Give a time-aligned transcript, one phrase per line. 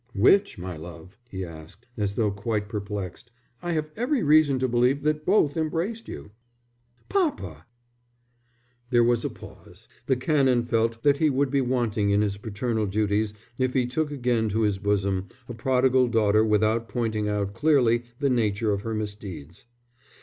[0.15, 3.29] "Which, my love?" he asked, as though quite perplexed.
[3.61, 6.31] "I have every reason to believe that both embraced you."
[7.07, 7.67] "Papa!"
[8.89, 9.87] There was a pause.
[10.07, 14.09] The Canon felt that he would be wanting in his paternal duties if he took
[14.09, 18.95] again to his bosom a prodigal daughter without pointing out clearly the nature of her
[18.95, 19.67] misdeeds.